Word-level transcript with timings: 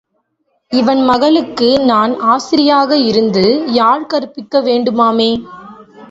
இவன் 0.71 1.01
மகளுக்கு 1.01 1.79
நான் 1.81 2.13
ஆசிரியனாக 2.25 2.97
இருந்து 3.01 3.43
யாழ் 3.71 4.05
கற்பிக்க 4.05 4.61
வேண்டுமாமே? 4.61 5.29